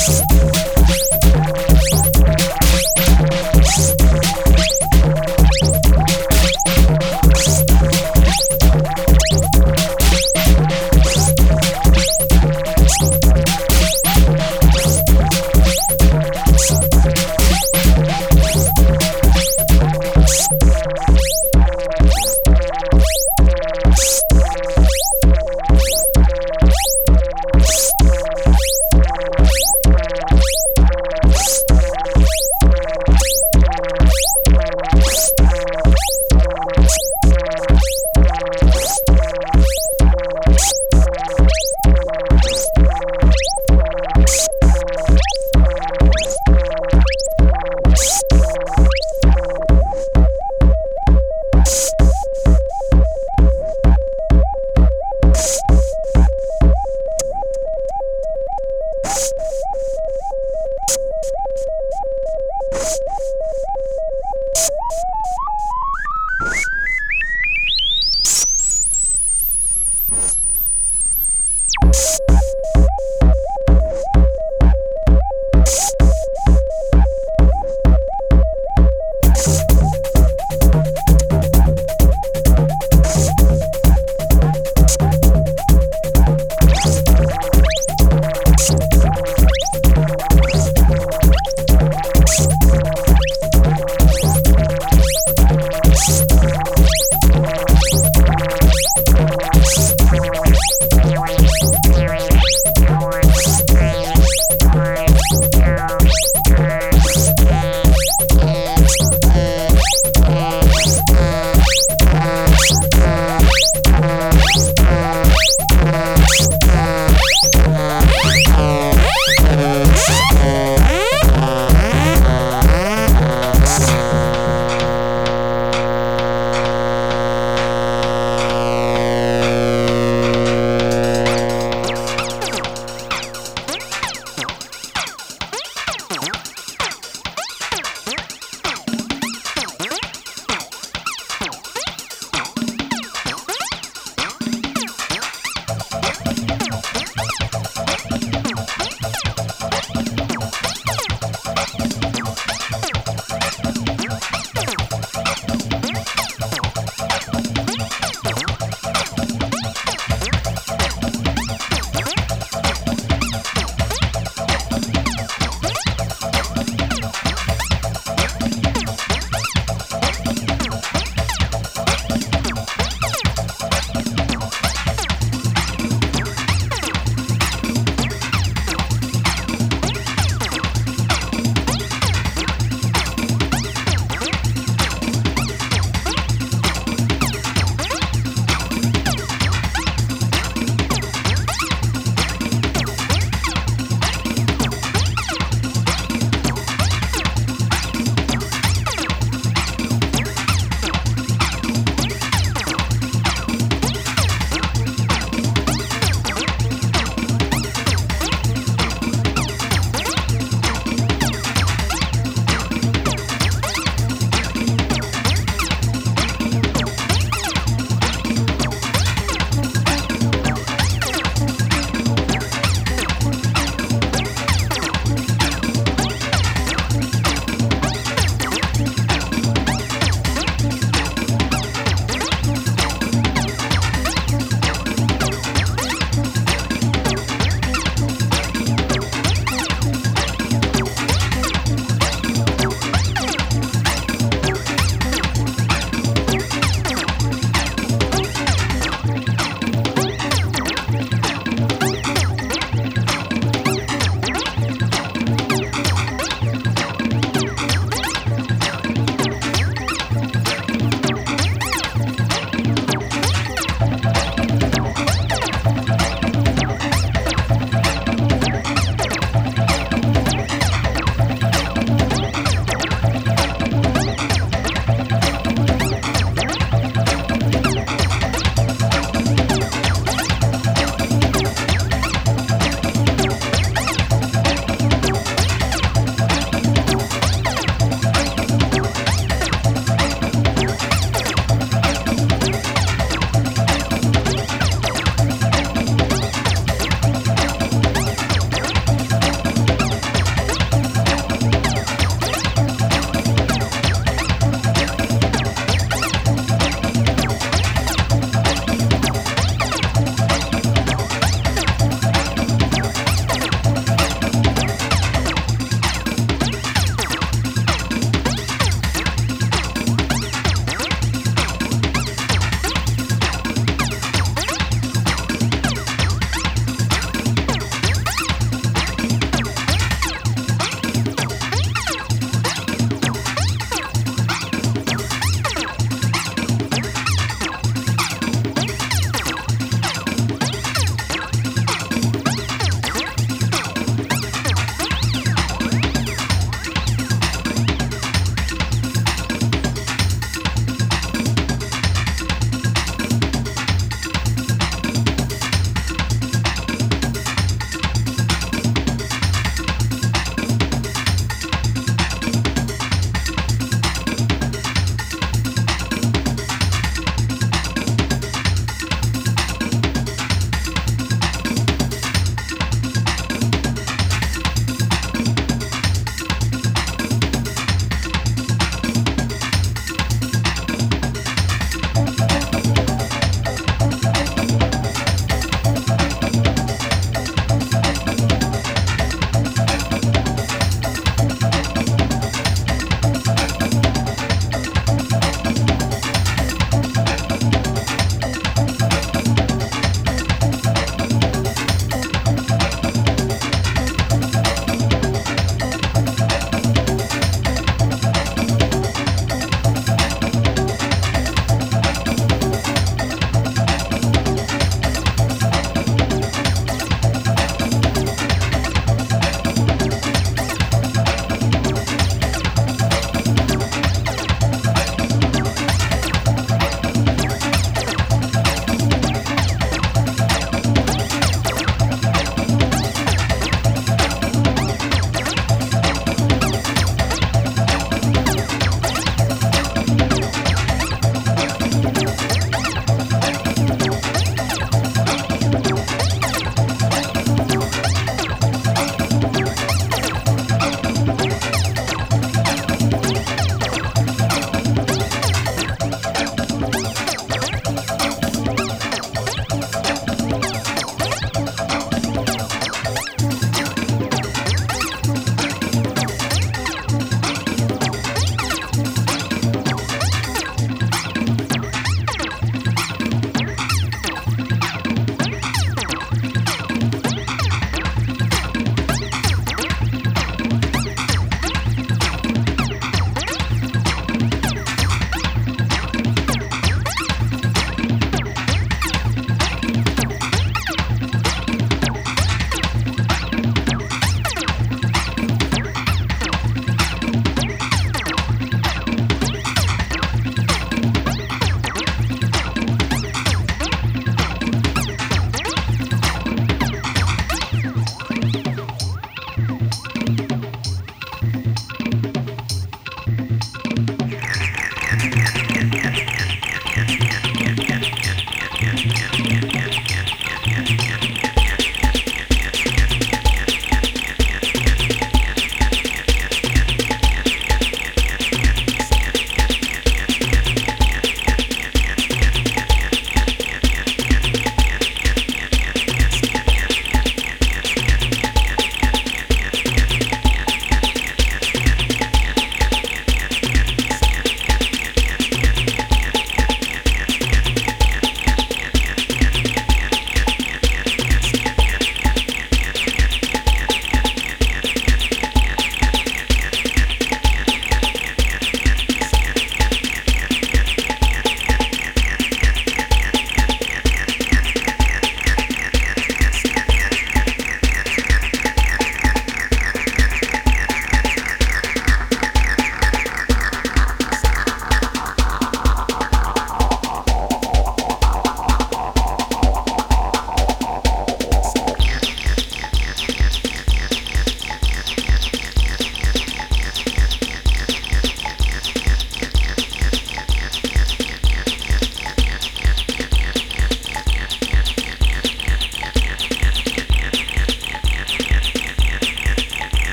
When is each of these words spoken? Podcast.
Podcast. 0.00 0.39